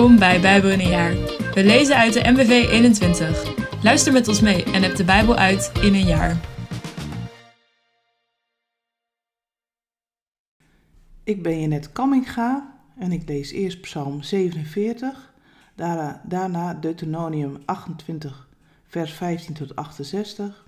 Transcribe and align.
Welkom 0.00 0.18
bij 0.18 0.40
Bijbel 0.40 0.70
in 0.70 0.80
een 0.80 0.88
jaar. 0.88 1.14
We 1.54 1.64
lezen 1.64 1.96
uit 1.96 2.12
de 2.12 2.30
MBV 2.30 2.68
21. 2.70 3.54
Luister 3.82 4.12
met 4.12 4.28
ons 4.28 4.40
mee 4.40 4.64
en 4.64 4.82
heb 4.82 4.96
de 4.96 5.04
Bijbel 5.04 5.36
uit 5.36 5.72
in 5.82 5.94
een 5.94 6.06
jaar. 6.06 6.40
Ik 11.24 11.42
ben 11.42 11.58
Jeanette 11.58 11.90
Kamminga 11.90 12.80
en 12.98 13.12
ik 13.12 13.28
lees 13.28 13.50
eerst 13.50 13.80
Psalm 13.80 14.22
47, 14.22 15.32
daarna, 15.74 16.22
daarna 16.24 16.74
Deuteronomium 16.74 17.56
28, 17.64 18.48
vers 18.86 19.12
15 19.12 19.54
tot 19.54 19.76
68 19.76 20.66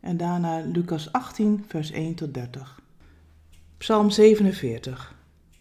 en 0.00 0.16
daarna 0.16 0.60
Lucas 0.72 1.12
18, 1.12 1.64
vers 1.68 1.90
1 1.90 2.14
tot 2.14 2.34
30. 2.34 2.80
Psalm 3.78 4.10
47. 4.10 5.14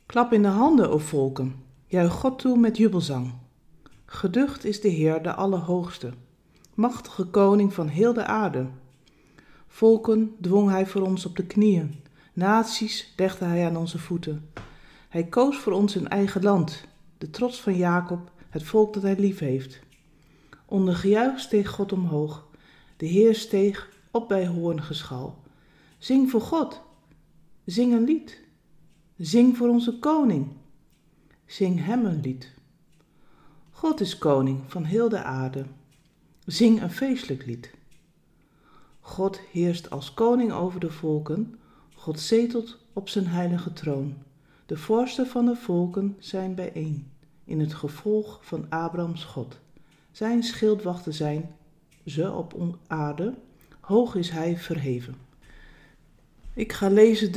Klap 0.05 0.34
in 0.34 0.41
de 0.41 0.48
handen, 0.48 0.90
o 0.90 0.98
volken, 0.98 1.65
juich 1.95 2.13
God 2.13 2.40
toe 2.40 2.58
met 2.58 2.77
jubelzang. 2.77 3.34
Geducht 4.05 4.66
is 4.66 4.81
de 4.81 4.88
Heer, 4.88 5.22
de 5.22 5.34
Allerhoogste, 5.34 6.13
machtige 6.73 7.26
koning 7.26 7.73
van 7.73 7.88
heel 7.88 8.13
de 8.13 8.26
aarde. 8.26 8.67
Volken 9.67 10.36
dwong 10.41 10.70
hij 10.70 10.86
voor 10.86 11.02
ons 11.02 11.26
op 11.26 11.36
de 11.36 11.45
knieën, 11.45 11.95
naties 12.34 13.13
legde 13.17 13.45
hij 13.45 13.66
aan 13.66 13.77
onze 13.77 14.00
voeten. 14.00 14.50
Hij 15.09 15.23
koos 15.23 15.58
voor 15.58 15.73
ons 15.73 15.95
een 15.95 16.08
eigen 16.08 16.44
land, 16.44 16.84
de 17.17 17.30
trots 17.30 17.62
van 17.62 17.76
Jacob, 17.76 18.31
het 18.50 18.64
volk 18.64 18.94
dat 18.94 19.03
hij 19.03 19.16
lief 19.20 19.39
heeft. 19.39 19.80
Onder 20.66 20.95
gejuich 20.95 21.39
steeg 21.39 21.70
God 21.70 21.91
omhoog, 21.91 22.48
de 22.98 23.05
Heer 23.05 23.36
steeg 23.36 23.89
op 24.12 24.27
bij 24.27 24.48
hoorngeschal. 24.48 25.38
Zing 25.98 26.30
voor 26.30 26.41
God, 26.41 26.81
zing 27.66 27.94
een 27.94 28.03
lied. 28.03 28.44
Zing 29.17 29.58
voor 29.58 29.67
onze 29.67 30.00
koning, 30.00 30.48
zing 31.46 31.86
hem 31.86 32.06
een 32.06 32.22
lied. 32.22 32.52
God 33.72 34.00
is 34.00 34.18
koning 34.18 34.64
van 34.68 34.84
heel 34.84 35.10
de 35.10 35.24
aarde. 35.24 35.66
Zing 36.46 36.82
een 36.82 36.92
feestelijk 36.92 37.46
lied. 37.46 37.72
God 39.00 39.40
heerst 39.52 39.90
als 39.90 40.14
koning 40.14 40.52
over 40.52 40.80
de 40.80 40.92
volken. 40.92 41.60
God 41.94 42.20
zetelt 42.20 42.78
op 42.94 43.10
zijn 43.10 43.28
heilige 43.28 43.73
troon. 43.73 44.16
De 44.66 44.78
vorsten 44.78 45.28
van 45.28 45.46
de 45.46 45.56
volken 45.56 46.16
zijn 46.20 46.56
bijeen 46.56 47.12
in 47.44 47.60
het 47.60 47.73
gevolg 47.73 48.40
van 48.42 48.66
Abrahams 48.70 49.23
God. 49.23 49.60
Zijn 50.12 50.44
schildwachten 50.44 51.14
zijn 51.14 51.56
ze 52.06 52.32
op 52.32 52.78
aarde, 52.88 53.34
hoog 53.80 54.16
is 54.16 54.30
hij 54.30 54.58
verheven. 54.58 55.16
Ik 56.54 56.73
ga 56.73 56.90
lezen 56.90 57.32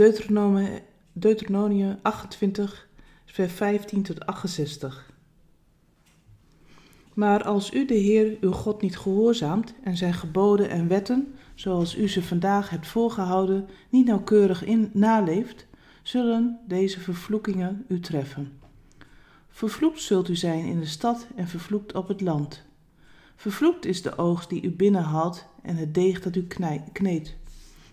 Deuteronomium 1.13 1.99
28, 2.03 2.88
vers 3.31 3.53
15 3.53 4.03
tot 4.03 4.27
68. 4.27 5.11
Maar 7.15 7.45
als 7.45 7.73
u 7.73 7.85
de 7.85 7.95
Heer 7.95 8.37
uw 8.41 8.53
God 8.53 8.83
niet 8.83 8.99
gehoorzaamt 8.99 9.75
en 9.83 9.97
zijn 9.97 10.15
geboden 10.15 10.71
en 10.71 10.89
wetten, 10.89 11.35
zoals 11.55 11.97
u 11.97 12.09
ze 12.09 12.23
vandaag 12.23 12.71
hebt 12.71 12.87
voorgehouden, 12.87 13.69
niet 13.91 14.07
nauwkeurig 14.07 14.65
in 14.65 14.91
naleeft, 14.93 15.67
zullen 16.03 16.59
deze 16.67 17.01
vervloekingen 17.01 17.85
u 17.89 18.01
treffen. 18.01 18.59
Vervloekt 19.49 20.01
zult 20.01 20.29
u 20.29 20.37
zijn 20.37 20.65
in 20.65 20.81
de 20.81 20.87
stad 20.87 21.27
en 21.37 21.49
vervloekt 21.49 21.95
op 21.95 22.09
het 22.09 22.21
land. 22.21 22.67
Vervloekt 23.37 23.85
is 23.85 24.03
de 24.03 24.19
oogst 24.19 24.49
die 24.49 24.63
u 24.63 24.71
binnenhaalt 24.71 25.47
en 25.63 25.77
het 25.77 25.95
deeg 25.95 26.21
dat 26.21 26.37
u 26.37 26.47
kneedt. 26.93 27.37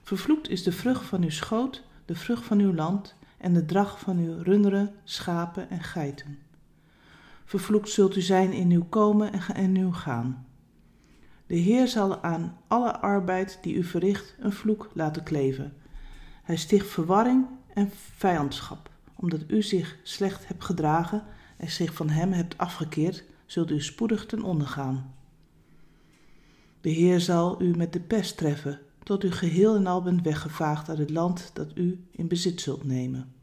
Vervloekt 0.03 0.50
is 0.50 0.63
de 0.63 0.72
vrucht 0.72 1.06
van 1.06 1.23
uw 1.23 1.30
schoot, 1.30 1.83
de 2.06 2.16
vrucht 2.16 2.44
van 2.44 2.59
uw 2.59 2.73
land 2.73 3.16
en 3.46 3.54
de 3.54 3.66
drag 3.66 4.00
van 4.00 4.18
uw 4.18 4.42
runderen, 4.42 4.94
schapen 5.04 5.70
en 5.70 5.84
geiten. 5.84 6.38
Vervloekt 7.44 7.90
zult 7.90 8.16
u 8.16 8.22
zijn 8.22 8.52
in 8.52 8.72
uw 8.72 8.86
komen 8.90 9.34
en 9.34 9.56
in 9.56 9.78
uw 9.78 9.92
gaan. 9.92 10.47
De 11.47 11.56
Heer 11.56 11.88
zal 11.88 12.24
aan 12.24 12.58
alle 12.68 13.00
arbeid 13.00 13.59
die 13.62 13.75
u 13.75 13.84
verricht 13.84 14.36
een 14.40 14.52
vloek 14.52 14.90
laten 14.94 15.24
kleven. 15.24 15.74
Hij 16.44 16.56
sticht 16.56 16.88
verwarring 16.88 17.46
en 17.74 17.92
vijandschap, 18.16 18.90
omdat 19.16 19.44
u 19.48 19.62
zich 19.62 19.98
slecht 20.03 20.48
hebt 20.48 20.64
gedragen 20.64 21.24
en 21.58 21.72
zich 21.72 21.94
van 21.94 22.09
hem 22.09 22.31
hebt 22.31 22.58
afgekeerd, 22.58 23.24
zult 23.46 23.72
u 23.72 23.81
spoedig 23.81 24.25
ten 24.25 24.44
onder 24.44 24.68
gaan. 24.68 25.14
De 26.81 26.90
Heer 26.90 27.19
zal 27.19 27.62
u 27.62 27.75
met 27.75 27.94
de 27.94 28.02
pest 28.02 28.38
treffen, 28.38 28.80
tot 29.03 29.24
u 29.24 29.31
geheel 29.31 29.75
en 29.75 29.88
al 29.88 30.02
bent 30.02 30.22
weggevaagd 30.22 30.90
uit 30.90 30.98
het 30.98 31.09
land 31.09 31.52
dat 31.53 31.72
u 31.75 32.08
in 32.12 32.28
bezit 32.28 32.62
zult 32.62 32.84
nemen. 32.84 33.34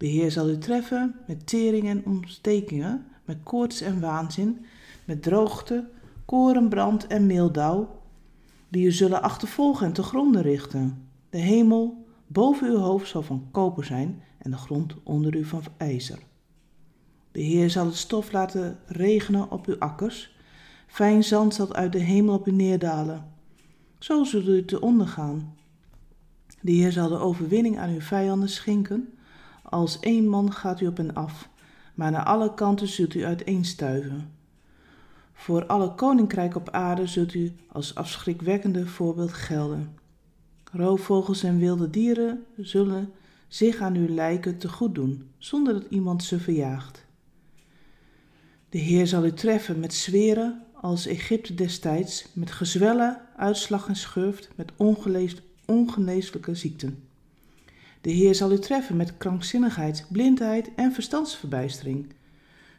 De 0.00 0.06
Heer 0.06 0.30
zal 0.30 0.48
u 0.48 0.58
treffen 0.58 1.14
met 1.26 1.46
tering 1.46 1.88
en 1.88 2.04
ontstekingen, 2.04 3.06
met 3.24 3.38
koorts 3.42 3.80
en 3.80 4.00
waanzin, 4.00 4.64
met 5.04 5.22
droogte, 5.22 5.88
korenbrand 6.24 7.06
en 7.06 7.26
meeldauw, 7.26 8.02
die 8.68 8.86
u 8.86 8.92
zullen 8.92 9.22
achtervolgen 9.22 9.86
en 9.86 9.92
te 9.92 10.02
gronden 10.02 10.42
richten. 10.42 11.08
De 11.30 11.38
hemel 11.38 12.06
boven 12.26 12.68
uw 12.68 12.76
hoofd 12.76 13.08
zal 13.08 13.22
van 13.22 13.48
koper 13.50 13.84
zijn 13.84 14.22
en 14.38 14.50
de 14.50 14.56
grond 14.56 14.94
onder 15.02 15.36
u 15.36 15.44
van 15.44 15.62
ijzer. 15.76 16.18
De 17.32 17.40
Heer 17.40 17.70
zal 17.70 17.86
het 17.86 17.96
stof 17.96 18.32
laten 18.32 18.78
regenen 18.86 19.50
op 19.50 19.66
uw 19.66 19.78
akkers, 19.78 20.36
fijn 20.86 21.24
zand 21.24 21.54
zal 21.54 21.74
uit 21.74 21.92
de 21.92 21.98
hemel 21.98 22.34
op 22.34 22.46
u 22.46 22.52
neerdalen. 22.52 23.32
Zo 23.98 24.24
zult 24.24 24.48
u 24.48 24.64
te 24.64 24.80
ondergaan. 24.80 25.54
De 26.60 26.72
Heer 26.72 26.92
zal 26.92 27.08
de 27.08 27.18
overwinning 27.18 27.78
aan 27.78 27.90
uw 27.90 28.00
vijanden 28.00 28.48
schenken. 28.48 29.14
Als 29.70 30.00
één 30.00 30.28
man 30.28 30.52
gaat 30.52 30.80
u 30.80 30.86
op 30.86 30.96
hen 30.96 31.14
af, 31.14 31.48
maar 31.94 32.10
naar 32.10 32.24
alle 32.24 32.54
kanten 32.54 32.88
zult 32.88 33.14
u 33.14 33.24
uiteenstuiven. 33.24 34.32
Voor 35.32 35.66
alle 35.66 35.94
koninkrijken 35.94 36.60
op 36.60 36.70
aarde 36.70 37.06
zult 37.06 37.34
u 37.34 37.52
als 37.68 37.94
afschrikwekkende 37.94 38.86
voorbeeld 38.86 39.32
gelden. 39.32 39.98
Roofvogels 40.72 41.42
en 41.42 41.58
wilde 41.58 41.90
dieren 41.90 42.44
zullen 42.56 43.12
zich 43.48 43.80
aan 43.80 43.94
uw 43.94 44.08
lijken 44.08 44.58
te 44.58 44.68
goed 44.68 44.94
doen, 44.94 45.30
zonder 45.38 45.72
dat 45.72 45.86
iemand 45.88 46.24
ze 46.24 46.40
verjaagt. 46.40 47.04
De 48.68 48.78
Heer 48.78 49.06
zal 49.06 49.24
u 49.24 49.32
treffen 49.32 49.80
met 49.80 49.94
zweren 49.94 50.62
als 50.74 51.06
Egypte 51.06 51.54
destijds, 51.54 52.26
met 52.32 52.50
gezwellen, 52.50 53.20
uitslag 53.36 53.88
en 53.88 53.96
schurft, 53.96 54.50
met 54.54 54.72
ongeneeslijke 55.66 56.54
ziekten. 56.54 57.09
De 58.00 58.10
Heer 58.10 58.34
zal 58.34 58.52
u 58.52 58.58
treffen 58.58 58.96
met 58.96 59.16
krankzinnigheid, 59.16 60.06
blindheid 60.08 60.70
en 60.74 60.92
verstandsverbijstering. 60.92 62.12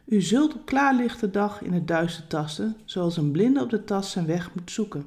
U 0.05 0.21
zult 0.21 0.53
op 0.53 0.65
klaarlichte 0.65 1.29
dag 1.29 1.61
in 1.61 1.73
het 1.73 1.87
duister 1.87 2.27
tasten, 2.27 2.75
zoals 2.85 3.17
een 3.17 3.31
blinde 3.31 3.61
op 3.61 3.69
de 3.69 3.83
tas 3.83 4.11
zijn 4.11 4.25
weg 4.25 4.55
moet 4.55 4.71
zoeken. 4.71 5.05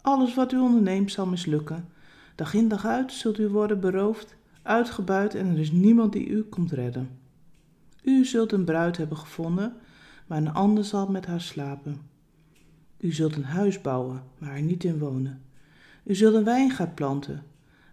Alles 0.00 0.34
wat 0.34 0.52
u 0.52 0.58
onderneemt 0.58 1.12
zal 1.12 1.26
mislukken. 1.26 1.88
Dag 2.34 2.54
in 2.54 2.68
dag 2.68 2.86
uit 2.86 3.12
zult 3.12 3.38
u 3.38 3.48
worden 3.48 3.80
beroofd, 3.80 4.36
uitgebuit 4.62 5.34
en 5.34 5.46
er 5.46 5.58
is 5.58 5.70
niemand 5.70 6.12
die 6.12 6.28
u 6.28 6.42
komt 6.42 6.72
redden. 6.72 7.18
U 8.02 8.24
zult 8.24 8.52
een 8.52 8.64
bruid 8.64 8.96
hebben 8.96 9.16
gevonden, 9.16 9.76
maar 10.26 10.38
een 10.38 10.52
ander 10.52 10.84
zal 10.84 11.06
met 11.06 11.26
haar 11.26 11.40
slapen. 11.40 12.00
U 12.98 13.12
zult 13.12 13.36
een 13.36 13.44
huis 13.44 13.80
bouwen, 13.80 14.22
maar 14.38 14.54
er 14.54 14.62
niet 14.62 14.84
in 14.84 14.98
wonen. 14.98 15.42
U 16.04 16.14
zult 16.14 16.34
een 16.34 16.44
wijngaard 16.44 16.94
planten, 16.94 17.44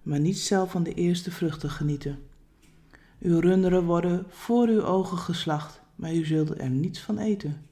maar 0.06 0.20
niet 0.20 0.40
zelf 0.40 0.72
van 0.72 0.84
de 0.84 0.94
eerste 0.94 1.32
vruchten 1.32 1.70
genieten. 1.70 2.20
Uw 3.20 3.40
runderen 3.40 3.84
worden 3.84 4.26
voor 4.30 4.68
uw 4.68 4.84
ogen 4.84 5.18
geslacht, 5.18 5.82
maar 5.96 6.14
u 6.14 6.26
zult 6.26 6.60
er 6.60 6.70
niets 6.70 7.00
van 7.00 7.18
eten. 7.18 7.68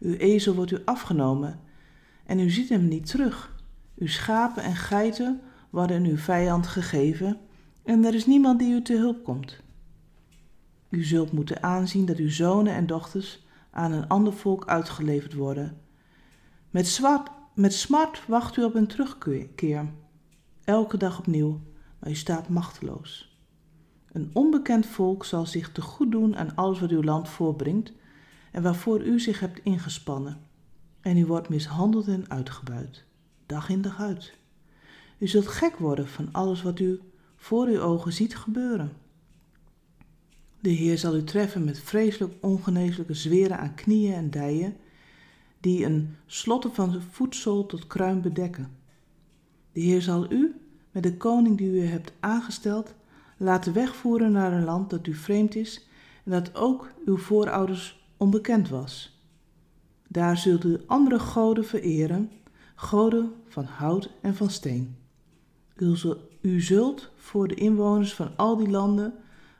Uw 0.00 0.14
ezel 0.14 0.54
wordt 0.54 0.70
u 0.70 0.78
afgenomen 0.84 1.60
en 2.26 2.38
u 2.38 2.50
ziet 2.50 2.68
hem 2.68 2.88
niet 2.88 3.06
terug. 3.06 3.56
Uw 3.96 4.06
schapen 4.06 4.62
en 4.62 4.76
geiten 4.76 5.40
worden 5.70 6.04
uw 6.04 6.16
vijand 6.16 6.66
gegeven 6.66 7.38
en 7.82 8.04
er 8.04 8.14
is 8.14 8.26
niemand 8.26 8.58
die 8.58 8.74
u 8.74 8.82
te 8.82 8.96
hulp 8.96 9.24
komt. 9.24 9.60
U 10.88 11.04
zult 11.04 11.32
moeten 11.32 11.62
aanzien 11.62 12.06
dat 12.06 12.16
uw 12.16 12.30
zonen 12.30 12.74
en 12.74 12.86
dochters 12.86 13.46
aan 13.70 13.92
een 13.92 14.08
ander 14.08 14.32
volk 14.32 14.66
uitgeleverd 14.66 15.34
worden. 15.34 15.80
Met, 16.70 17.00
met 17.54 17.72
smart 17.72 18.26
wacht 18.26 18.56
u 18.56 18.64
op 18.64 18.74
een 18.74 18.86
terugkeer, 18.86 19.92
elke 20.64 20.96
dag 20.96 21.18
opnieuw, 21.18 21.60
maar 21.98 22.10
u 22.10 22.14
staat 22.14 22.48
machteloos. 22.48 23.38
Een 24.12 24.30
onbekend 24.32 24.86
volk 24.86 25.24
zal 25.24 25.46
zich 25.46 25.72
te 25.72 25.80
goed 25.80 26.10
doen 26.10 26.36
aan 26.36 26.56
alles 26.56 26.80
wat 26.80 26.90
uw 26.90 27.02
land 27.02 27.28
voorbrengt 27.28 27.92
en 28.52 28.62
waarvoor 28.62 29.02
u 29.02 29.20
zich 29.20 29.40
hebt 29.40 29.60
ingespannen. 29.62 30.40
En 31.00 31.16
u 31.16 31.26
wordt 31.26 31.48
mishandeld 31.48 32.08
en 32.08 32.30
uitgebuit, 32.30 33.04
dag 33.46 33.68
in 33.68 33.82
dag 33.82 34.00
uit. 34.00 34.34
U 35.18 35.26
zult 35.26 35.46
gek 35.46 35.76
worden 35.76 36.08
van 36.08 36.28
alles 36.32 36.62
wat 36.62 36.78
u 36.78 37.00
voor 37.36 37.66
uw 37.66 37.80
ogen 37.80 38.12
ziet 38.12 38.36
gebeuren. 38.36 38.92
De 40.60 40.70
Heer 40.70 40.98
zal 40.98 41.16
u 41.16 41.24
treffen 41.24 41.64
met 41.64 41.78
vreselijk 41.78 42.34
ongeneeslijke 42.40 43.14
zweren 43.14 43.58
aan 43.58 43.74
knieën 43.74 44.14
en 44.14 44.30
dijen, 44.30 44.76
die 45.60 45.84
een 45.84 46.16
slotten 46.26 46.74
van 46.74 47.02
voedsel 47.10 47.66
tot 47.66 47.86
kruin 47.86 48.20
bedekken. 48.20 48.76
De 49.74 49.80
Heer 49.80 50.02
zal 50.02 50.32
u, 50.32 50.54
met 50.90 51.02
de 51.02 51.16
koning 51.16 51.58
die 51.58 51.70
u 51.70 51.86
hebt 51.86 52.12
aangesteld, 52.20 52.94
laten 53.36 53.72
wegvoeren 53.72 54.32
naar 54.32 54.52
een 54.52 54.64
land 54.64 54.90
dat 54.90 55.06
u 55.06 55.14
vreemd 55.14 55.54
is 55.54 55.86
en 56.24 56.30
dat 56.30 56.54
ook 56.54 56.92
uw 57.04 57.16
voorouders 57.16 58.08
onbekend 58.16 58.68
was. 58.68 59.22
Daar 60.08 60.38
zult 60.38 60.64
u 60.64 60.80
andere 60.86 61.18
goden 61.18 61.64
vereren, 61.64 62.30
goden 62.74 63.32
van 63.48 63.64
hout 63.64 64.10
en 64.20 64.34
van 64.34 64.50
steen. 64.50 64.96
U 66.40 66.60
zult 66.60 67.10
voor 67.16 67.48
de 67.48 67.54
inwoners 67.54 68.14
van 68.14 68.36
al 68.36 68.56
die 68.56 68.70
landen 68.70 69.14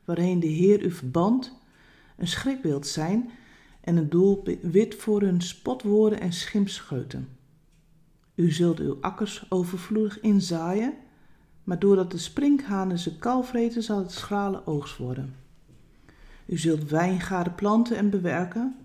waarheen 0.04 0.40
de 0.40 0.46
Heer 0.46 0.84
u 0.84 0.90
verband, 0.90 1.52
een 2.16 2.28
schrikbeeld 2.28 2.86
zijn 2.86 3.30
en 3.80 3.96
een 3.96 4.08
doelwit 4.08 4.94
voor 4.94 5.20
hun 5.20 5.40
spotwoorden 5.40 6.20
en 6.20 6.32
schimpscheuten. 6.32 7.28
U 8.34 8.52
zult 8.52 8.78
uw 8.78 8.98
akkers 9.00 9.46
overvloedig 9.48 10.20
inzaaien, 10.20 10.94
maar 11.64 11.78
doordat 11.78 12.10
de 12.10 12.18
sprinkhanen 12.18 12.98
ze 12.98 13.18
kalvreten 13.18 13.82
zal 13.82 13.98
het 13.98 14.12
schrale 14.12 14.66
oogst 14.66 14.96
worden. 14.96 15.34
U 16.46 16.58
zult 16.58 16.90
wijngaarden 16.90 17.54
planten 17.54 17.96
en 17.96 18.10
bewerken, 18.10 18.76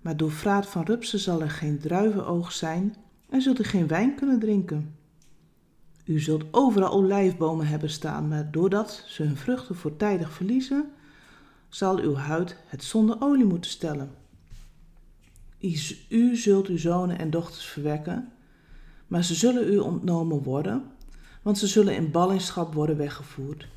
maar 0.00 0.16
door 0.16 0.32
vraat 0.32 0.66
van 0.66 0.84
rupsen 0.84 1.18
zal 1.18 1.42
er 1.42 1.50
geen 1.50 1.78
druivenoogst 1.78 2.58
zijn 2.58 2.94
en 3.28 3.42
zult 3.42 3.60
u 3.60 3.64
geen 3.64 3.86
wijn 3.86 4.14
kunnen 4.14 4.38
drinken. 4.38 4.94
U 6.04 6.20
zult 6.20 6.44
overal 6.50 6.90
olijfbomen 6.90 7.66
hebben 7.66 7.90
staan, 7.90 8.28
maar 8.28 8.50
doordat 8.50 9.04
ze 9.06 9.22
hun 9.22 9.36
vruchten 9.36 9.76
voortijdig 9.76 10.32
verliezen, 10.32 10.90
zal 11.68 11.98
uw 11.98 12.14
huid 12.14 12.56
het 12.66 12.84
zonder 12.84 13.16
olie 13.20 13.44
moeten 13.44 13.70
stellen. 13.70 14.10
U 16.08 16.36
zult 16.36 16.66
uw 16.66 16.78
zonen 16.78 17.18
en 17.18 17.30
dochters 17.30 17.66
verwekken, 17.66 18.32
maar 19.06 19.24
ze 19.24 19.34
zullen 19.34 19.72
u 19.72 19.78
ontnomen 19.78 20.42
worden, 20.42 20.84
want 21.42 21.58
ze 21.58 21.66
zullen 21.66 21.94
in 21.94 22.10
ballingschap 22.10 22.74
worden 22.74 22.96
weggevoerd. 22.96 23.68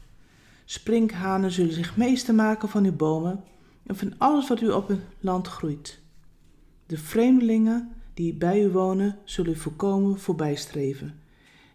Sprinkhanen 0.65 1.51
zullen 1.51 1.73
zich 1.73 1.97
meester 1.97 2.35
maken 2.35 2.69
van 2.69 2.85
uw 2.85 2.95
bomen 2.95 3.43
en 3.85 3.95
van 3.95 4.13
alles 4.17 4.47
wat 4.47 4.61
u 4.61 4.69
op 4.69 4.87
het 4.87 4.99
land 5.19 5.47
groeit. 5.47 5.99
De 6.85 6.97
vreemdelingen 6.97 7.91
die 8.13 8.33
bij 8.33 8.63
u 8.63 8.69
wonen, 8.69 9.17
zullen 9.23 9.51
u 9.51 9.55
voorkomen 9.55 10.19
voorbijstreven 10.19 11.19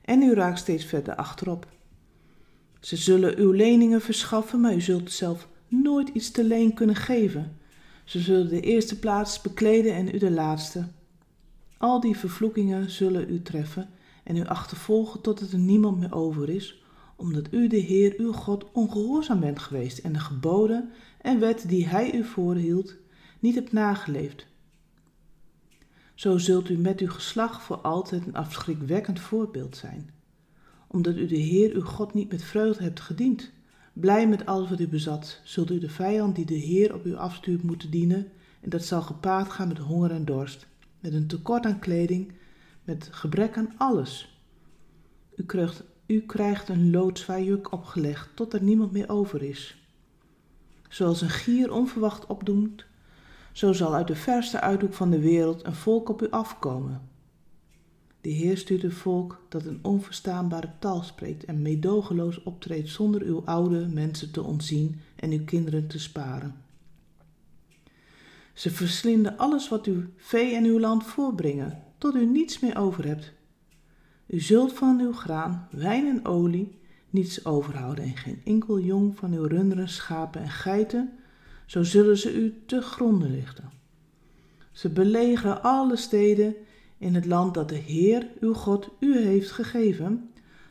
en 0.04 0.22
u 0.22 0.34
raakt 0.34 0.58
steeds 0.58 0.84
verder 0.84 1.14
achterop. 1.14 1.66
Ze 2.80 2.96
zullen 2.96 3.38
uw 3.38 3.50
leningen 3.50 4.00
verschaffen, 4.00 4.60
maar 4.60 4.74
u 4.74 4.80
zult 4.80 5.12
zelf 5.12 5.48
nooit 5.68 6.08
iets 6.08 6.30
te 6.30 6.44
leen 6.44 6.74
kunnen 6.74 6.96
geven. 6.96 7.56
Ze 8.04 8.20
zullen 8.20 8.48
de 8.48 8.60
eerste 8.60 8.98
plaats 8.98 9.40
bekleden 9.40 9.94
en 9.94 10.14
u 10.14 10.18
de 10.18 10.30
laatste. 10.30 10.86
Al 11.78 12.00
die 12.00 12.16
vervloekingen 12.16 12.90
zullen 12.90 13.30
u 13.30 13.42
treffen 13.42 13.88
en 14.24 14.36
u 14.36 14.44
achtervolgen 14.44 15.20
totdat 15.20 15.50
er 15.50 15.58
niemand 15.58 15.98
meer 15.98 16.14
over 16.14 16.48
is, 16.48 16.82
omdat 17.16 17.46
u 17.50 17.66
de 17.66 17.76
Heer 17.76 18.14
uw 18.16 18.32
God 18.32 18.72
ongehoorzaam 18.72 19.40
bent 19.40 19.58
geweest 19.58 19.98
en 19.98 20.12
de 20.12 20.18
geboden 20.18 20.90
en 21.20 21.40
wet 21.40 21.64
die 21.68 21.86
hij 21.86 22.14
u 22.14 22.24
voorhield 22.24 22.94
niet 23.38 23.54
hebt 23.54 23.72
nageleefd. 23.72 24.46
Zo 26.14 26.38
zult 26.38 26.68
u 26.68 26.78
met 26.78 27.00
uw 27.00 27.10
geslacht 27.10 27.62
voor 27.62 27.76
altijd 27.76 28.26
een 28.26 28.34
afschrikwekkend 28.34 29.20
voorbeeld 29.20 29.76
zijn. 29.76 30.10
Omdat 30.86 31.16
u 31.16 31.26
de 31.26 31.36
Heer 31.36 31.74
uw 31.74 31.84
God 31.84 32.14
niet 32.14 32.30
met 32.30 32.42
vreugde 32.42 32.82
hebt 32.82 33.00
gediend, 33.00 33.50
blij 33.92 34.28
met 34.28 34.46
alles 34.46 34.70
wat 34.70 34.80
u 34.80 34.88
bezat, 34.88 35.40
zult 35.44 35.70
u 35.70 35.78
de 35.78 35.88
vijand 35.88 36.36
die 36.36 36.44
de 36.44 36.54
Heer 36.54 36.94
op 36.94 37.06
u 37.06 37.14
afstuurt 37.14 37.62
moeten 37.62 37.90
dienen, 37.90 38.28
en 38.60 38.70
dat 38.70 38.84
zal 38.84 39.02
gepaard 39.02 39.50
gaan 39.50 39.68
met 39.68 39.78
honger 39.78 40.10
en 40.10 40.24
dorst, 40.24 40.66
met 41.04 41.14
een 41.14 41.26
tekort 41.26 41.66
aan 41.66 41.78
kleding, 41.78 42.32
met 42.84 43.08
gebrek 43.10 43.56
aan 43.56 43.72
alles. 43.76 44.38
U 45.36 45.44
krijgt, 45.44 45.84
u 46.06 46.20
krijgt 46.20 46.68
een 46.68 46.90
loodzwaar 46.90 47.42
juk 47.42 47.72
opgelegd, 47.72 48.28
tot 48.34 48.52
er 48.52 48.62
niemand 48.62 48.92
meer 48.92 49.08
over 49.08 49.42
is. 49.42 49.88
Zoals 50.88 51.20
een 51.20 51.30
gier 51.30 51.72
onverwacht 51.72 52.26
opdoemt, 52.26 52.84
zo 53.52 53.72
zal 53.72 53.94
uit 53.94 54.06
de 54.06 54.16
verste 54.16 54.60
uithoek 54.60 54.94
van 54.94 55.10
de 55.10 55.18
wereld 55.18 55.64
een 55.64 55.74
volk 55.74 56.08
op 56.08 56.22
u 56.22 56.30
afkomen. 56.30 57.08
De 58.20 58.30
Heer 58.30 58.56
stuurt 58.56 58.82
een 58.82 58.92
volk 58.92 59.44
dat 59.48 59.64
een 59.64 59.78
onverstaanbare 59.82 60.70
taal 60.78 61.02
spreekt 61.02 61.44
en 61.44 61.62
meedogenloos 61.62 62.42
optreedt 62.42 62.88
zonder 62.88 63.22
uw 63.22 63.42
oude 63.44 63.86
mensen 63.86 64.30
te 64.30 64.42
ontzien 64.42 65.00
en 65.16 65.30
uw 65.30 65.44
kinderen 65.44 65.86
te 65.86 65.98
sparen. 65.98 66.63
Ze 68.54 68.70
verslinden 68.70 69.38
alles 69.38 69.68
wat 69.68 69.86
uw 69.86 70.02
vee 70.16 70.54
en 70.54 70.64
uw 70.64 70.80
land 70.80 71.04
voorbrengen, 71.04 71.82
tot 71.98 72.14
u 72.14 72.26
niets 72.26 72.60
meer 72.60 72.78
over 72.78 73.06
hebt. 73.06 73.32
U 74.26 74.40
zult 74.40 74.72
van 74.72 75.00
uw 75.00 75.12
graan, 75.12 75.68
wijn 75.70 76.06
en 76.06 76.26
olie 76.26 76.78
niets 77.10 77.44
overhouden 77.44 78.04
en 78.04 78.16
geen 78.16 78.40
enkel 78.44 78.80
jong 78.80 79.16
van 79.16 79.32
uw 79.32 79.46
runderen, 79.46 79.88
schapen 79.88 80.40
en 80.40 80.50
geiten 80.50 81.12
zo 81.66 81.82
zullen 81.82 82.18
ze 82.18 82.34
u 82.34 82.62
te 82.66 82.80
gronden 82.80 83.34
richten. 83.34 83.70
Ze 84.72 84.88
belegeren 84.88 85.62
alle 85.62 85.96
steden 85.96 86.54
in 86.98 87.14
het 87.14 87.26
land 87.26 87.54
dat 87.54 87.68
de 87.68 87.74
Heer, 87.74 88.26
uw 88.40 88.54
God, 88.54 88.88
u 88.98 89.18
heeft 89.18 89.50
gegeven, 89.50 90.30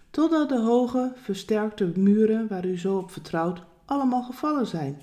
totdat 0.10 0.50
de 0.50 0.60
hoge, 0.60 1.12
versterkte 1.16 1.92
muren 1.96 2.48
waar 2.48 2.66
u 2.66 2.78
zo 2.78 2.98
op 2.98 3.12
vertrouwt, 3.12 3.62
allemaal 3.86 4.24
gevallen 4.24 4.68
zijn. 4.68 5.02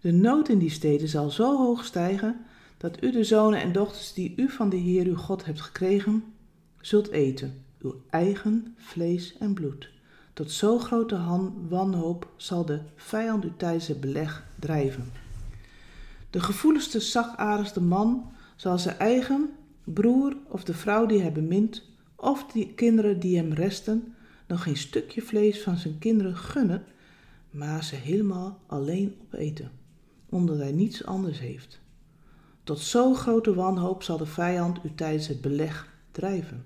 De 0.00 0.12
nood 0.12 0.48
in 0.48 0.58
die 0.58 0.70
steden 0.70 1.08
zal 1.08 1.30
zo 1.30 1.56
hoog 1.56 1.84
stijgen, 1.84 2.44
dat 2.76 3.02
u 3.02 3.10
de 3.10 3.24
zonen 3.24 3.60
en 3.60 3.72
dochters 3.72 4.12
die 4.12 4.32
u 4.36 4.48
van 4.48 4.68
de 4.68 4.76
Heer 4.76 5.06
uw 5.06 5.16
God 5.16 5.44
hebt 5.44 5.60
gekregen, 5.60 6.24
zult 6.80 7.08
eten, 7.08 7.62
uw 7.80 7.94
eigen 8.10 8.74
vlees 8.76 9.36
en 9.38 9.54
bloed. 9.54 9.90
Tot 10.32 10.50
zo 10.50 10.78
grote 10.78 11.18
wanhoop 11.68 12.28
zal 12.36 12.64
de 12.64 12.80
vijand 12.96 13.44
u 13.44 13.52
tijdens 13.56 13.88
het 13.88 14.00
beleg 14.00 14.44
drijven. 14.58 15.12
De 16.30 16.40
gevoeligste, 16.40 17.00
zachtaardigste 17.00 17.80
man 17.80 18.30
zal 18.56 18.78
zijn 18.78 18.98
eigen 18.98 19.50
broer 19.84 20.36
of 20.48 20.64
de 20.64 20.74
vrouw 20.74 21.06
die 21.06 21.20
hij 21.20 21.32
bemint, 21.32 21.82
of 22.16 22.46
die 22.52 22.72
kinderen 22.74 23.20
die 23.20 23.36
hem 23.36 23.52
resten, 23.52 24.14
nog 24.46 24.62
geen 24.62 24.76
stukje 24.76 25.22
vlees 25.22 25.62
van 25.62 25.76
zijn 25.76 25.98
kinderen 25.98 26.36
gunnen, 26.36 26.84
maar 27.50 27.84
ze 27.84 27.94
helemaal 27.94 28.58
alleen 28.66 29.14
opeten, 29.22 29.70
omdat 30.30 30.58
hij 30.58 30.72
niets 30.72 31.04
anders 31.06 31.38
heeft. 31.38 31.80
Tot 32.64 32.78
zo 32.78 33.14
grote 33.14 33.54
wanhoop 33.54 34.02
zal 34.02 34.16
de 34.16 34.26
vijand 34.26 34.78
u 34.84 34.94
tijdens 34.94 35.26
het 35.26 35.40
beleg 35.40 35.88
drijven. 36.10 36.64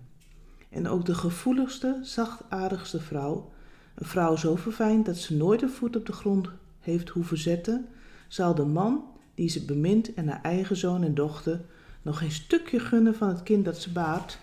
En 0.71 0.89
ook 0.89 1.05
de 1.05 1.15
gevoeligste, 1.15 1.99
zachtaardigste 2.03 3.01
vrouw 3.01 3.53
een 3.95 4.07
vrouw 4.07 4.37
zo 4.37 4.57
verfijnd 4.57 5.07
dat 5.07 5.17
ze 5.17 5.37
nooit 5.37 5.63
een 5.63 5.71
voet 5.71 5.97
op 5.97 6.07
de 6.07 6.13
grond 6.13 6.49
heeft 6.81 7.09
hoeven 7.09 7.39
zetten, 7.39 7.89
zal 8.29 8.55
de 8.55 8.65
man 8.65 9.05
die 9.35 9.49
ze 9.49 9.65
bemint 9.65 10.15
en 10.15 10.29
haar 10.29 10.43
eigen 10.43 10.77
zoon 10.77 11.03
en 11.03 11.15
dochter 11.15 11.61
nog 12.03 12.19
geen 12.19 12.31
stukje 12.31 12.79
gunnen 12.79 13.15
van 13.15 13.29
het 13.29 13.43
kind 13.43 13.65
dat 13.65 13.81
ze 13.81 13.93
baart 13.93 14.39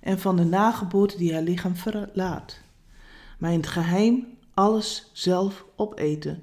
en 0.00 0.18
van 0.18 0.36
de 0.36 0.44
nageboorte 0.44 1.16
die 1.16 1.32
haar 1.32 1.42
lichaam 1.42 1.76
verlaat, 1.76 2.60
maar 3.38 3.52
in 3.52 3.60
het 3.60 3.66
geheim 3.66 4.26
alles 4.54 5.10
zelf 5.12 5.64
opeten. 5.76 6.42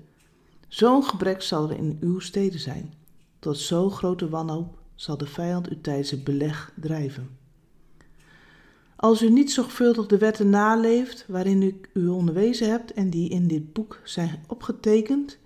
Zo'n 0.74 1.04
gebrek 1.04 1.42
zal 1.42 1.70
er 1.70 1.78
in 1.78 1.98
uw 2.02 2.20
steden 2.20 2.60
zijn. 2.60 2.94
Tot 3.40 3.58
zo 3.58 3.90
grote 3.90 4.30
wanhoop 4.30 4.80
zal 4.96 5.18
de 5.18 5.26
vijand 5.26 5.72
u 5.72 5.82
tijdens 5.82 6.12
het 6.12 6.24
beleg 6.24 6.74
drijven. 6.82 7.30
Als 8.96 9.22
u 9.22 9.30
niet 9.30 9.52
zorgvuldig 9.52 10.06
de 10.06 10.18
wetten 10.18 10.50
naleeft 10.50 11.26
waarin 11.28 11.62
u 11.62 11.82
u 11.94 12.08
onderwezen 12.08 12.70
hebt 12.70 12.94
en 12.94 13.10
die 13.10 13.30
in 13.30 13.48
dit 13.48 13.74
boek 13.74 14.00
zijn 14.04 14.44
opgetekend, 14.48 15.38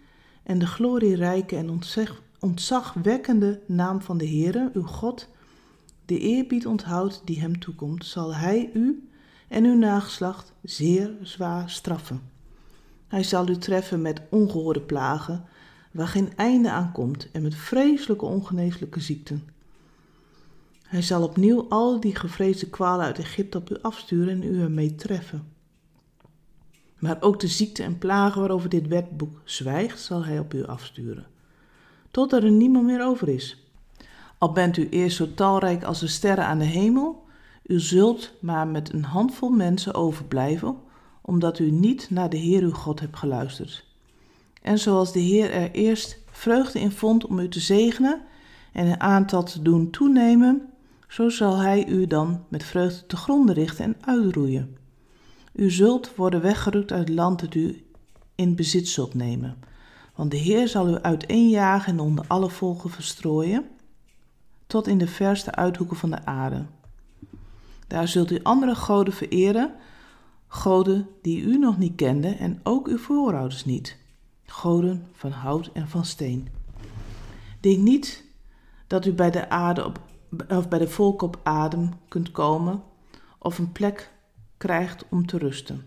en 0.44 0.60
de 0.60 0.68
glorierijke 0.68 1.56
en 1.56 1.82
ontzagwekkende 2.40 3.62
naam 3.66 4.02
van 4.02 4.18
de 4.18 4.28
Heere, 4.28 4.70
uw 4.74 4.84
God, 4.84 5.28
de 6.06 6.20
eerbied 6.20 6.68
onthoudt 6.68 7.22
die 7.26 7.40
hem 7.40 7.60
toekomt, 7.60 8.06
zal 8.06 8.36
hij 8.36 8.70
u 8.74 9.10
en 9.48 9.66
uw 9.66 9.78
nageslacht 9.78 10.54
zeer 10.62 11.18
zwaar 11.22 11.70
straffen. 11.70 12.37
Hij 13.08 13.24
zal 13.24 13.50
u 13.50 13.58
treffen 13.58 14.02
met 14.02 14.22
ongehoorde 14.30 14.82
plagen, 14.82 15.46
waar 15.92 16.08
geen 16.08 16.36
einde 16.36 16.72
aan 16.72 16.92
komt, 16.92 17.32
en 17.32 17.42
met 17.42 17.56
vreselijke 17.56 18.26
ongeneeslijke 18.26 19.00
ziekten 19.00 19.56
hij 20.88 21.02
zal 21.02 21.24
opnieuw 21.24 21.66
al 21.70 22.00
die 22.00 22.16
gevreesde 22.16 22.70
kwalen 22.70 23.06
uit 23.06 23.20
Egypte 23.20 23.58
op 23.58 23.70
u 23.70 23.76
afsturen 23.82 24.30
en 24.30 24.44
u 24.44 24.62
ermee 24.62 24.96
treffen. 24.96 25.48
Maar 27.00 27.18
ook 27.20 27.40
de 27.40 27.48
ziekte 27.48 27.84
en 27.84 27.98
plagen 27.98 28.40
waarover 28.40 28.70
dit 28.70 28.88
wetboek 28.88 29.42
zwijgt, 29.44 30.00
zal 30.00 30.26
hij 30.26 30.40
op 30.40 30.54
u 30.54 30.66
afsturen, 30.66 31.26
totdat 32.12 32.44
er 32.44 32.52
niemand 32.52 32.86
meer 32.86 33.06
over 33.06 33.30
is. 33.30 33.72
Al 34.38 34.52
bent 34.52 34.78
u 34.78 34.90
eerst 34.90 35.18
zo 35.18 35.34
talrijk 35.34 35.84
als 35.84 36.00
de 36.00 36.08
sterren 36.08 36.46
aan 36.46 36.60
de 36.60 36.66
hemel, 36.66 37.26
u 37.64 37.80
zult 37.80 38.34
maar 38.40 38.68
met 38.68 38.94
een 38.94 39.04
handvol 39.04 39.50
mensen 39.50 39.94
overblijven, 39.94 40.76
omdat 41.28 41.60
u 41.60 41.72
niet 41.72 42.10
naar 42.10 42.30
de 42.30 42.38
Heer 42.38 42.62
uw 42.62 42.72
God 42.72 43.00
hebt 43.00 43.18
geluisterd. 43.18 43.86
En 44.62 44.80
zoals 44.80 45.12
de 45.12 45.20
Heer 45.20 45.52
er 45.52 45.72
eerst 45.72 46.20
vreugde 46.32 46.80
in 46.80 46.92
vond 46.92 47.26
om 47.26 47.40
u 47.40 47.50
te 47.50 47.60
zegenen 47.60 48.22
en 48.74 48.88
een 48.88 49.02
aantal 49.02 49.44
te 49.44 49.62
doen 49.62 49.90
toenemen, 49.90 50.62
zo 51.08 51.30
zal 51.30 51.58
hij 51.58 51.88
u 51.88 52.08
dan 52.08 52.44
met 52.48 52.64
vreugde 52.64 53.06
te 53.06 53.16
gronden 53.16 53.56
richten 53.56 53.86
en 53.86 53.96
uitroeien. 54.02 54.78
U 55.54 55.72
zult 55.72 56.16
worden 56.16 56.42
weggerukt 56.42 56.92
uit 56.92 57.08
het 57.08 57.18
land 57.18 57.40
dat 57.40 57.56
u 57.56 57.86
in 58.36 58.56
bezit 58.56 58.88
zult 58.88 59.14
nemen, 59.14 59.58
Want 60.16 60.32
de 60.32 60.38
Heer 60.38 60.68
zal 60.68 60.90
u 60.90 60.96
uiteenjagen 60.96 61.94
en 61.94 62.00
onder 62.00 62.26
alle 62.28 62.50
volken 62.50 62.90
verstrooien, 62.90 63.66
tot 64.68 64.88
in 64.88 64.98
de 64.98 65.08
verste 65.08 65.56
uithoeken 65.56 65.98
van 65.98 66.10
de 66.10 66.26
aarde. 66.26 66.66
Daar 67.88 68.08
zult 68.08 68.32
u 68.32 68.40
andere 68.44 68.76
goden 68.76 69.14
vereren, 69.14 69.76
goden 70.48 71.08
die 71.22 71.42
u 71.42 71.58
nog 71.58 71.78
niet 71.78 71.96
kende 71.96 72.28
en 72.28 72.60
ook 72.64 72.88
uw 72.88 72.98
voorouders 72.98 73.66
niet, 73.66 73.98
goden 74.46 75.08
van 75.12 75.32
hout 75.32 75.70
en 75.74 75.88
van 75.88 76.06
steen. 76.06 76.48
Denk 77.60 77.78
niet 77.78 78.24
dat 78.88 79.06
u 79.06 79.14
bij 79.14 79.32
de, 79.32 79.50
aarde 79.50 79.86
op, 79.86 80.02
of 80.50 80.70
bij 80.70 80.80
de 80.80 80.88
volken 80.88 81.28
op 81.28 81.40
adem 81.44 81.90
kunt 82.08 82.32
komen 82.32 82.84
of 83.40 83.58
een 83.58 83.72
plek 83.72 84.12
krijgt 84.58 85.06
om 85.10 85.26
te 85.26 85.38
rusten. 85.38 85.86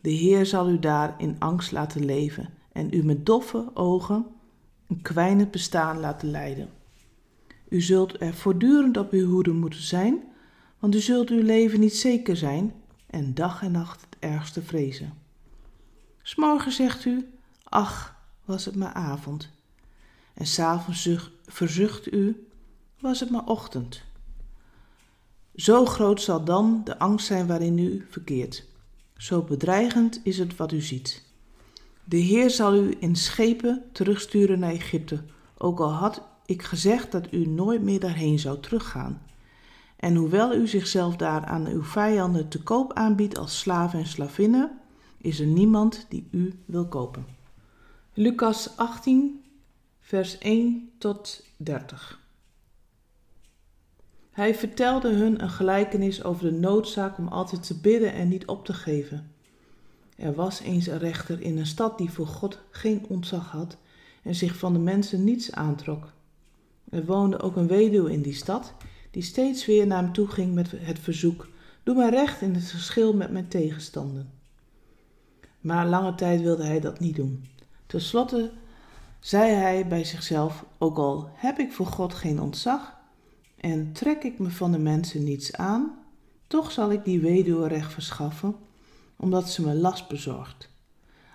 De 0.00 0.10
Heer 0.10 0.46
zal 0.46 0.68
u 0.68 0.78
daar 0.78 1.14
in 1.18 1.36
angst 1.38 1.72
laten 1.72 2.04
leven 2.04 2.48
en 2.72 2.94
u 2.94 3.04
met 3.04 3.26
doffe 3.26 3.70
ogen 3.74 4.26
een 4.88 5.02
kwijnend 5.02 5.50
bestaan 5.50 6.00
laten 6.00 6.30
leiden. 6.30 6.68
U 7.68 7.80
zult 7.80 8.20
er 8.20 8.34
voortdurend 8.34 8.96
op 8.96 9.12
uw 9.12 9.30
hoede 9.30 9.52
moeten 9.52 9.82
zijn, 9.82 10.22
want 10.78 10.94
u 10.94 11.00
zult 11.00 11.30
uw 11.30 11.42
leven 11.42 11.80
niet 11.80 11.96
zeker 11.96 12.36
zijn 12.36 12.72
en 13.10 13.34
dag 13.34 13.62
en 13.62 13.72
nacht 13.72 14.00
het 14.00 14.16
ergste 14.18 14.62
vrezen. 14.62 15.12
S'morgen 16.22 16.72
zegt 16.72 17.04
u, 17.04 17.28
ach, 17.64 18.16
was 18.44 18.64
het 18.64 18.76
maar 18.76 18.92
avond. 18.92 19.48
En 20.34 20.46
s'avonds 20.46 21.08
verzucht 21.46 22.12
u, 22.12 22.48
was 23.00 23.20
het 23.20 23.30
maar 23.30 23.44
ochtend. 23.44 24.02
Zo 25.54 25.84
groot 25.84 26.22
zal 26.22 26.44
dan 26.44 26.80
de 26.84 26.98
angst 26.98 27.26
zijn 27.26 27.46
waarin 27.46 27.78
u 27.78 28.06
verkeert. 28.10 28.64
Zo 29.16 29.42
bedreigend 29.42 30.20
is 30.22 30.38
het 30.38 30.56
wat 30.56 30.72
u 30.72 30.80
ziet. 30.80 31.26
De 32.04 32.16
Heer 32.16 32.50
zal 32.50 32.74
u 32.74 32.96
in 32.98 33.16
schepen 33.16 33.82
terugsturen 33.92 34.58
naar 34.58 34.70
Egypte, 34.70 35.22
ook 35.56 35.80
al 35.80 35.92
had 35.92 36.22
ik 36.46 36.62
gezegd 36.62 37.12
dat 37.12 37.32
u 37.32 37.46
nooit 37.46 37.82
meer 37.82 38.00
daarheen 38.00 38.38
zou 38.38 38.60
teruggaan. 38.60 39.22
En 39.98 40.14
hoewel 40.14 40.54
u 40.54 40.66
zichzelf 40.66 41.16
daar 41.16 41.44
aan 41.44 41.66
uw 41.66 41.82
vijanden 41.82 42.48
te 42.48 42.62
koop 42.62 42.92
aanbiedt 42.92 43.38
als 43.38 43.58
slaven 43.58 43.98
en 43.98 44.06
slavinnen, 44.06 44.78
is 45.18 45.40
er 45.40 45.46
niemand 45.46 46.06
die 46.08 46.28
u 46.30 46.58
wil 46.64 46.86
kopen. 46.86 47.26
Lucas 48.12 48.76
18, 48.76 49.44
vers 50.00 50.38
1 50.38 50.90
tot 50.98 51.44
30. 51.56 52.20
Hij 54.30 54.54
vertelde 54.54 55.12
hun 55.12 55.42
een 55.42 55.50
gelijkenis 55.50 56.24
over 56.24 56.44
de 56.44 56.58
noodzaak 56.58 57.18
om 57.18 57.28
altijd 57.28 57.66
te 57.66 57.80
bidden 57.80 58.12
en 58.12 58.28
niet 58.28 58.46
op 58.46 58.64
te 58.64 58.72
geven. 58.72 59.32
Er 60.16 60.34
was 60.34 60.60
eens 60.60 60.86
een 60.86 60.98
rechter 60.98 61.40
in 61.40 61.58
een 61.58 61.66
stad 61.66 61.98
die 61.98 62.10
voor 62.10 62.26
God 62.26 62.58
geen 62.70 63.04
ontzag 63.08 63.50
had 63.50 63.76
en 64.22 64.34
zich 64.34 64.56
van 64.56 64.72
de 64.72 64.78
mensen 64.78 65.24
niets 65.24 65.52
aantrok. 65.52 66.12
Er 66.90 67.04
woonde 67.04 67.40
ook 67.40 67.56
een 67.56 67.66
weduwe 67.66 68.12
in 68.12 68.22
die 68.22 68.34
stad, 68.34 68.74
die 69.10 69.22
steeds 69.22 69.66
weer 69.66 69.86
naar 69.86 70.02
hem 70.02 70.12
toe 70.12 70.28
ging 70.28 70.54
met 70.54 70.70
het 70.76 70.98
verzoek: 70.98 71.48
Doe 71.82 71.94
mij 71.94 72.10
recht 72.10 72.40
in 72.40 72.54
het 72.54 72.70
verschil 72.70 73.14
met 73.14 73.30
mijn 73.30 73.48
tegenstanden. 73.48 74.30
Maar 75.60 75.86
lange 75.86 76.14
tijd 76.14 76.40
wilde 76.40 76.64
hij 76.64 76.80
dat 76.80 77.00
niet 77.00 77.16
doen. 77.16 77.46
Ten 77.86 78.00
slotte 78.00 78.50
zei 79.20 79.52
hij 79.52 79.86
bij 79.86 80.04
zichzelf: 80.04 80.64
Ook 80.78 80.98
al 80.98 81.30
heb 81.34 81.58
ik 81.58 81.72
voor 81.72 81.86
God 81.86 82.14
geen 82.14 82.40
ontzag 82.40 82.96
en 83.60 83.92
trek 83.92 84.22
ik 84.22 84.38
me 84.38 84.50
van 84.50 84.72
de 84.72 84.78
mensen 84.78 85.24
niets 85.24 85.56
aan, 85.56 85.98
toch 86.46 86.72
zal 86.72 86.92
ik 86.92 87.04
die 87.04 87.20
weduwe 87.20 87.68
recht 87.68 87.92
verschaffen, 87.92 88.56
omdat 89.16 89.50
ze 89.50 89.62
me 89.62 89.74
last 89.74 90.08
bezorgt. 90.08 90.70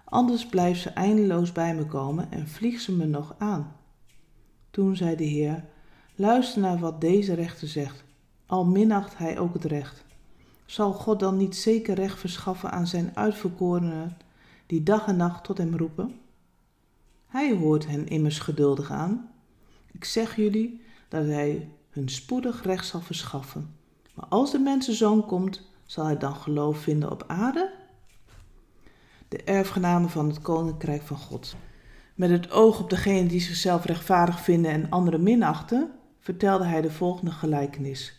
Anders 0.03 0.45
blijft 0.45 0.81
ze 0.81 0.89
eindeloos 0.89 1.51
bij 1.51 1.75
me 1.75 1.85
komen 1.85 2.31
en 2.31 2.47
vliegt 2.47 2.83
ze 2.83 2.91
me 2.91 3.05
nog 3.05 3.35
aan. 3.37 3.75
Toen 4.71 4.95
zei 4.95 5.15
de 5.15 5.23
Heer: 5.23 5.65
Luister 6.15 6.61
naar 6.61 6.79
wat 6.79 7.01
deze 7.01 7.33
rechter 7.33 7.67
zegt, 7.67 8.03
al 8.45 8.65
minacht 8.65 9.17
hij 9.17 9.39
ook 9.39 9.53
het 9.53 9.63
recht. 9.63 10.03
Zal 10.65 10.93
God 10.93 11.19
dan 11.19 11.37
niet 11.37 11.55
zeker 11.55 11.95
recht 11.95 12.19
verschaffen 12.19 12.71
aan 12.71 12.87
zijn 12.87 13.11
uitverkorenen, 13.13 14.17
die 14.65 14.83
dag 14.83 15.07
en 15.07 15.15
nacht 15.15 15.43
tot 15.43 15.57
hem 15.57 15.75
roepen? 15.77 16.19
Hij 17.27 17.55
hoort 17.55 17.87
hen 17.87 18.07
immers 18.07 18.39
geduldig 18.39 18.91
aan. 18.91 19.29
Ik 19.91 20.05
zeg 20.05 20.35
jullie 20.35 20.81
dat 21.09 21.25
hij 21.25 21.69
hun 21.89 22.09
spoedig 22.09 22.63
recht 22.63 22.87
zal 22.87 23.01
verschaffen. 23.01 23.75
Maar 24.13 24.25
als 24.29 24.51
de 24.51 24.59
mensenzoon 24.59 25.25
komt, 25.25 25.61
zal 25.85 26.05
hij 26.05 26.17
dan 26.17 26.35
geloof 26.35 26.77
vinden 26.77 27.11
op 27.11 27.23
aarde? 27.27 27.73
De 29.27 29.43
erfgenamen 29.43 30.09
van 30.09 30.27
het 30.27 30.41
koninkrijk 30.41 31.01
van 31.01 31.17
God. 31.17 31.55
Met 32.15 32.29
het 32.29 32.51
oog 32.51 32.79
op 32.79 32.89
degene 32.89 33.27
die 33.27 33.41
zichzelf 33.41 33.85
rechtvaardig 33.85 34.39
vinden 34.39 34.71
en 34.71 34.89
anderen 34.89 35.23
minachten, 35.23 35.91
vertelde 36.23 36.65
hij 36.65 36.81
de 36.81 36.91
volgende 36.91 37.31
gelijkenis. 37.31 38.17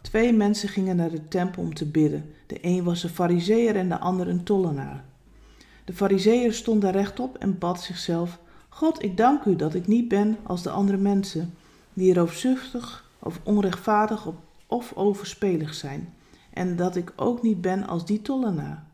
Twee 0.00 0.32
mensen 0.32 0.68
gingen 0.68 0.96
naar 0.96 1.10
de 1.10 1.28
tempel 1.28 1.62
om 1.62 1.74
te 1.74 1.86
bidden. 1.86 2.34
De 2.46 2.58
een 2.60 2.84
was 2.84 3.02
een 3.02 3.10
fariseer 3.10 3.76
en 3.76 3.88
de 3.88 3.98
ander 3.98 4.28
een 4.28 4.44
tollenaar. 4.44 5.04
De 5.84 5.92
fariseer 5.92 6.52
stond 6.52 6.82
daar 6.82 6.92
rechtop 6.92 7.36
en 7.36 7.58
bad 7.58 7.82
zichzelf: 7.82 8.38
God, 8.68 9.02
ik 9.02 9.16
dank 9.16 9.44
u 9.44 9.56
dat 9.56 9.74
ik 9.74 9.86
niet 9.86 10.08
ben 10.08 10.36
als 10.42 10.62
de 10.62 10.70
andere 10.70 10.98
mensen, 10.98 11.54
die 11.92 12.14
roofzuchtig 12.14 13.10
of 13.18 13.40
onrechtvaardig 13.42 14.28
of 14.66 14.92
overspelig 14.94 15.74
zijn, 15.74 16.14
en 16.52 16.76
dat 16.76 16.96
ik 16.96 17.12
ook 17.16 17.42
niet 17.42 17.60
ben 17.60 17.86
als 17.86 18.06
die 18.06 18.22
tollenaar. 18.22 18.84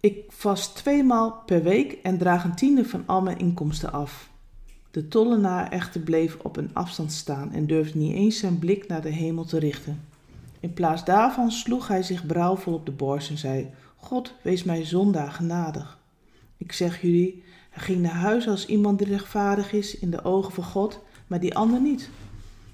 Ik 0.00 0.24
vast 0.28 0.76
tweemaal 0.76 1.42
per 1.46 1.62
week 1.62 1.92
en 1.92 2.18
draag 2.18 2.44
een 2.44 2.54
tiende 2.54 2.84
van 2.84 3.02
al 3.06 3.22
mijn 3.22 3.38
inkomsten 3.38 3.92
af. 3.92 4.29
De 4.90 5.08
tollenaar 5.08 5.70
echter 5.70 6.00
bleef 6.00 6.36
op 6.42 6.56
een 6.56 6.74
afstand 6.74 7.12
staan 7.12 7.52
en 7.52 7.66
durfde 7.66 7.98
niet 7.98 8.14
eens 8.14 8.38
zijn 8.38 8.58
blik 8.58 8.86
naar 8.86 9.02
de 9.02 9.08
hemel 9.08 9.44
te 9.44 9.58
richten. 9.58 10.00
In 10.60 10.72
plaats 10.72 11.04
daarvan 11.04 11.50
sloeg 11.50 11.88
hij 11.88 12.02
zich 12.02 12.26
brouwvol 12.26 12.74
op 12.74 12.86
de 12.86 12.92
borst 12.92 13.30
en 13.30 13.38
zei: 13.38 13.70
God, 13.96 14.34
wees 14.42 14.64
mij 14.64 14.84
zondaar 14.84 15.30
genadig. 15.30 15.98
Ik 16.56 16.72
zeg 16.72 17.00
jullie, 17.00 17.42
hij 17.70 17.82
ging 17.82 18.00
naar 18.00 18.14
huis 18.14 18.48
als 18.48 18.66
iemand 18.66 18.98
die 18.98 19.06
rechtvaardig 19.06 19.72
is 19.72 19.98
in 19.98 20.10
de 20.10 20.24
ogen 20.24 20.52
van 20.52 20.64
God, 20.64 21.00
maar 21.26 21.40
die 21.40 21.56
ander 21.56 21.80
niet. 21.80 22.10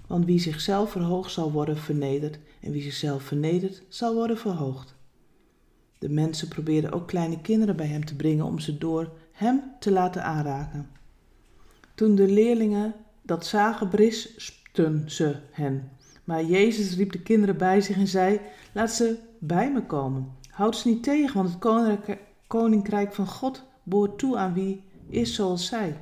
Want 0.07 0.25
wie 0.25 0.39
zichzelf 0.39 0.91
verhoogd 0.91 1.33
zal 1.33 1.53
worden 1.53 1.77
vernederd, 1.77 2.39
en 2.61 2.73
wie 2.73 2.83
zichzelf 2.83 3.23
vernedert 3.23 3.83
zal 3.89 4.15
worden 4.15 4.39
verhoogd. 4.39 4.95
De 5.99 6.09
mensen 6.09 6.49
probeerden 6.49 6.93
ook 6.93 7.07
kleine 7.07 7.41
kinderen 7.41 7.77
bij 7.77 7.87
hem 7.87 8.05
te 8.05 8.17
brengen 8.17 8.45
om 8.45 8.59
ze 8.59 8.79
door 8.79 9.13
hem 9.33 9.63
te 9.81 9.91
laten 9.91 10.25
aanraken. 10.25 10.96
Toen 11.97 12.15
de 12.15 12.29
leerlingen 12.29 12.95
dat 13.23 13.47
zagen, 13.47 13.89
brispten 13.89 15.11
ze 15.11 15.37
hen. 15.51 15.91
Maar 16.25 16.45
Jezus 16.45 16.97
riep 16.97 17.13
de 17.13 17.23
kinderen 17.23 17.57
bij 17.57 17.81
zich 17.81 17.97
en 17.97 18.07
zei: 18.07 18.41
Laat 18.73 18.91
ze 18.91 19.19
bij 19.39 19.73
me 19.73 19.83
komen. 19.83 20.33
Houd 20.51 20.77
ze 20.77 20.89
niet 20.89 21.03
tegen, 21.03 21.37
want 21.37 21.87
het 21.87 22.19
koninkrijk 22.47 23.15
van 23.15 23.27
God 23.27 23.63
behoort 23.83 24.19
toe 24.19 24.37
aan 24.37 24.55
wie 24.55 24.83
is 25.09 25.35
zoals 25.35 25.67
zij. 25.67 25.97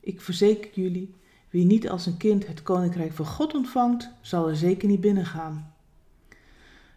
Ik 0.00 0.20
verzeker 0.20 0.70
jullie, 0.74 1.14
wie 1.48 1.64
niet 1.64 1.88
als 1.88 2.06
een 2.06 2.16
kind 2.16 2.46
het 2.46 2.62
koninkrijk 2.62 3.12
van 3.12 3.26
God 3.26 3.54
ontvangt, 3.54 4.10
zal 4.20 4.48
er 4.48 4.56
zeker 4.56 4.88
niet 4.88 5.00
binnengaan. 5.00 5.74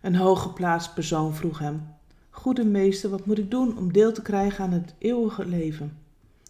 Een 0.02 0.16
hooggeplaatst 0.16 0.94
persoon 0.94 1.36
vroeg 1.36 1.60
hem: 1.60 1.88
Goede 2.30 2.66
meester, 2.66 3.10
wat 3.10 3.26
moet 3.26 3.38
ik 3.38 3.52
doen 3.52 3.78
om 3.78 3.94
deel 3.94 4.12
te 4.12 4.22
krijgen 4.22 4.64
aan 4.64 4.72
het 4.72 4.94
eeuwige 4.98 5.46
leven? 5.46 5.98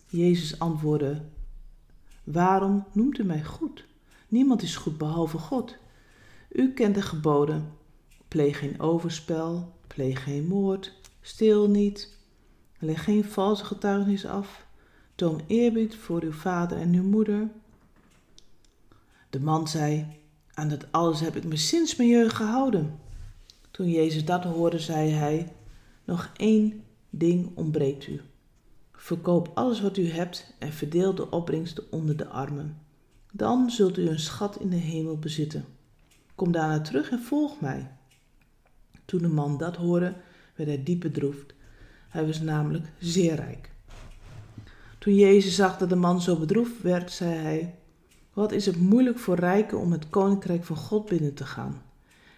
Jezus 0.08 0.60
antwoordde: 0.60 1.22
Waarom 2.24 2.86
noemt 2.92 3.18
u 3.18 3.24
mij 3.24 3.44
goed? 3.44 3.86
Niemand 4.27 4.62
is 4.62 4.75
goed 4.75 4.98
behalve 4.98 5.38
God. 5.38 5.77
U 6.50 6.74
kent 6.74 6.96
de 6.96 7.01
geboden: 7.01 7.72
pleeg 8.27 8.60
geen 8.60 8.80
overspel, 8.80 9.74
pleeg 9.88 10.24
geen 10.24 10.48
moord, 10.48 10.94
steel 11.22 11.70
niet, 11.70 12.18
leg 12.80 13.03
geen 13.03 13.24
valse 13.24 13.65
getuigenis 13.65 14.25
af, 14.25 14.65
toon 15.15 15.42
eerbied 15.48 15.96
voor 15.96 16.22
uw 16.22 16.32
vader 16.32 16.77
en 16.77 16.94
uw 16.94 17.03
moeder. 17.03 17.50
De 19.30 19.39
man 19.39 19.68
zei: 19.68 20.06
Aan 20.53 20.70
dat 20.70 20.92
alles 20.92 21.20
heb 21.20 21.36
ik 21.36 21.44
me 21.44 21.58
sinds 21.58 21.96
mijn 21.96 22.10
jeugd 22.10 22.36
gehouden. 22.36 23.00
Toen 23.72 23.89
Jezus 23.89 24.25
dat 24.25 24.44
hoorde, 24.44 24.80
zei 24.80 25.12
hij: 25.12 25.53
Nog 26.03 26.32
één 26.36 26.84
ding 27.10 27.58
ontbreekt 27.58 28.08
u. 28.08 28.22
Verkoop 29.03 29.51
alles 29.53 29.81
wat 29.81 29.98
u 29.98 30.10
hebt 30.10 30.53
en 30.60 30.74
verdeel 30.74 31.15
de 31.15 31.29
opbrengsten 31.29 31.91
onder 31.91 32.17
de 32.17 32.27
armen. 32.27 32.77
Dan 33.31 33.69
zult 33.69 33.98
u 33.98 34.07
een 34.07 34.19
schat 34.19 34.60
in 34.60 34.69
de 34.69 34.75
hemel 34.75 35.17
bezitten. 35.17 35.65
Kom 36.36 36.51
daarna 36.51 36.81
terug 36.81 37.12
en 37.12 37.19
volg 37.19 37.62
mij. 37.62 37.91
Toen 39.05 39.22
de 39.22 39.27
man 39.27 39.57
dat 39.57 39.75
hoorde, 39.75 40.13
werd 40.55 40.69
hij 40.69 40.83
diep 40.83 41.00
bedroefd. 41.00 41.53
Hij 42.10 42.25
was 42.25 42.41
namelijk 42.41 42.86
zeer 43.00 43.36
rijk. 43.36 43.72
Toen 45.00 45.15
Jezus 45.15 45.55
zag 45.55 45.77
dat 45.77 45.89
de 45.89 45.95
man 45.95 46.22
zo 46.22 46.36
bedroefd 46.36 46.81
werd, 46.81 47.12
zei 47.12 47.33
hij: 47.33 47.75
Wat 48.33 48.51
is 48.51 48.65
het 48.65 48.79
moeilijk 48.79 49.19
voor 49.19 49.36
rijken 49.36 49.79
om 49.79 49.91
het 49.91 50.10
koninkrijk 50.10 50.63
van 50.63 50.77
God 50.77 51.05
binnen 51.05 51.33
te 51.33 51.45
gaan? 51.45 51.81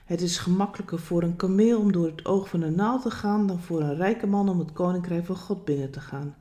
Het 0.06 0.22
is 0.22 0.38
gemakkelijker 0.38 1.00
voor 1.00 1.24
een 1.24 1.36
kameel 1.36 1.80
om 1.80 1.92
door 1.92 2.06
het 2.06 2.26
oog 2.26 2.50
van 2.50 2.62
een 2.62 2.76
naald 2.76 3.02
te 3.02 3.12
gaan 3.12 3.48
dan 3.48 3.60
voor 3.60 3.82
een 3.82 3.96
rijke 3.96 4.28
man 4.28 4.50
om 4.50 4.60
het 4.60 4.74
koninkrijk 4.74 5.26
van 5.26 5.36
God 5.36 5.66
binnen 5.66 5.92
te 5.92 6.00
gaan. 6.00 6.36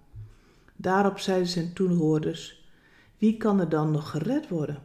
Daarop 0.76 1.19
zeiden 1.19 1.49
zijn 1.49 1.73
toehoorders: 1.73 2.64
Wie 3.19 3.37
kan 3.37 3.61
er 3.61 3.69
dan 3.69 3.90
nog 3.90 4.11
gered 4.11 4.49
worden? 4.49 4.83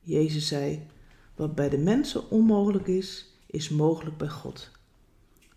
Jezus 0.00 0.48
zei: 0.48 0.86
Wat 1.36 1.54
bij 1.54 1.68
de 1.68 1.78
mensen 1.78 2.30
onmogelijk 2.30 2.86
is, 2.86 3.34
is 3.46 3.68
mogelijk 3.68 4.16
bij 4.16 4.28
God. 4.28 4.70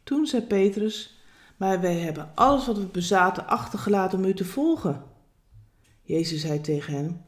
Toen 0.04 0.26
zei 0.26 0.44
Petrus: 0.44 1.22
Maar 1.58 1.82
wij 1.82 1.96
hebben 1.96 2.32
alles 2.36 2.66
wat 2.66 2.78
we 2.78 2.86
bezaten 2.86 3.48
achtergelaten 3.48 4.18
om 4.18 4.26
u 4.26 4.34
te 4.34 4.46
volgen. 4.46 5.04
Jezus 6.02 6.42
zei 6.42 6.62
tegen 6.62 6.94
hem: 6.94 7.22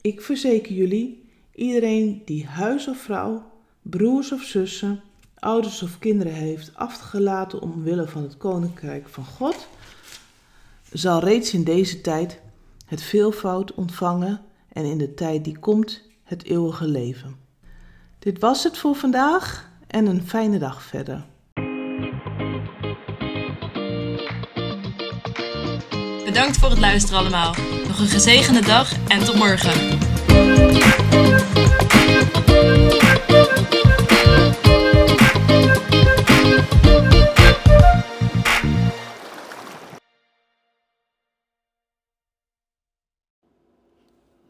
Ik 0.00 0.20
verzeker 0.20 0.72
jullie, 0.72 1.30
iedereen 1.54 2.22
die 2.24 2.46
huis 2.46 2.88
of 2.88 2.98
vrouw, 2.98 3.50
broers 3.82 4.32
of 4.32 4.42
zussen, 4.42 5.02
ouders 5.34 5.82
of 5.82 5.98
kinderen 5.98 6.32
heeft 6.32 6.74
afgelaten 6.74 7.60
omwille 7.60 8.08
van 8.08 8.22
het 8.22 8.36
koninkrijk 8.36 9.08
van 9.08 9.24
God, 9.24 9.68
zal 10.92 11.20
reeds 11.20 11.52
in 11.52 11.64
deze 11.64 12.00
tijd 12.00 12.40
het 12.86 13.02
veelvoud 13.02 13.74
ontvangen 13.74 14.40
en 14.72 14.84
in 14.84 14.98
de 14.98 15.14
tijd 15.14 15.44
die 15.44 15.58
komt 15.58 16.02
het 16.24 16.44
eeuwige 16.44 16.86
leven. 16.86 17.36
Dit 18.18 18.38
was 18.38 18.64
het 18.64 18.78
voor 18.78 18.94
vandaag 18.94 19.70
en 19.86 20.06
een 20.06 20.26
fijne 20.26 20.58
dag 20.58 20.82
verder. 20.82 21.24
Bedankt 26.24 26.56
voor 26.56 26.70
het 26.70 26.78
luisteren 26.78 27.18
allemaal. 27.18 27.54
Nog 27.88 27.98
een 27.98 28.06
gezegende 28.06 28.60
dag 28.60 28.92
en 29.08 29.24
tot 29.24 29.34
morgen. 29.34 29.98